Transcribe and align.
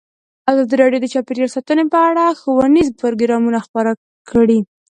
ازادي 0.51 0.75
راډیو 0.81 1.01
د 1.03 1.07
چاپیریال 1.13 1.49
ساتنه 1.55 1.83
په 1.93 1.99
اړه 2.09 2.23
ښوونیز 2.39 2.87
پروګرامونه 3.01 3.59
خپاره 3.65 3.91
کړي. 4.29 4.59